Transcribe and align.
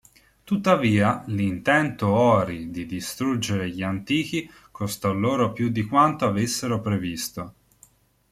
Tuttavia, 0.43 1.23
l'intento 1.27 2.07
Ori 2.07 2.71
di 2.71 2.87
distruggere 2.87 3.69
gli 3.69 3.83
Antichi 3.83 4.49
costò 4.71 5.13
loro 5.13 5.53
più 5.53 5.69
di 5.69 5.85
quanto 5.85 6.25
avessero 6.25 6.81
previsto. 6.81 7.53